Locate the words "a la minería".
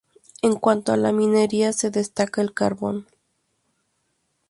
0.93-1.73